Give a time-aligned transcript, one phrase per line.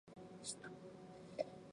[0.41, 0.87] 穆阿库
[1.37, 1.45] 尔。